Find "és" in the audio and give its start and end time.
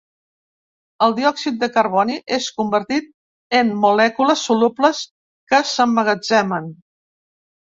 2.37-2.47